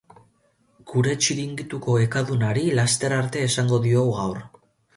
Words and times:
Gure 0.91 1.13
txiringituko 1.25 1.99
ekadunari 2.05 2.65
laster 2.81 3.17
arte 3.21 3.47
esan 3.51 3.73
diogu 3.87 4.19
gaur. 4.21 4.45